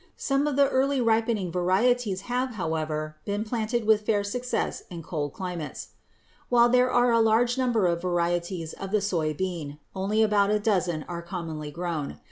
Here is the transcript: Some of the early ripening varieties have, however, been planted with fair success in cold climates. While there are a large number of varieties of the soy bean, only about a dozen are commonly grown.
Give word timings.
Some 0.17 0.47
of 0.47 0.55
the 0.55 0.67
early 0.69 0.99
ripening 0.99 1.51
varieties 1.51 2.21
have, 2.21 2.55
however, 2.55 3.17
been 3.23 3.43
planted 3.43 3.85
with 3.85 4.01
fair 4.03 4.23
success 4.23 4.81
in 4.89 5.03
cold 5.03 5.31
climates. 5.33 5.89
While 6.49 6.69
there 6.69 6.89
are 6.91 7.11
a 7.11 7.21
large 7.21 7.55
number 7.55 7.85
of 7.85 8.01
varieties 8.01 8.73
of 8.73 8.89
the 8.89 8.99
soy 9.01 9.35
bean, 9.35 9.77
only 9.95 10.23
about 10.23 10.49
a 10.49 10.57
dozen 10.57 11.03
are 11.07 11.21
commonly 11.21 11.69
grown. 11.69 12.17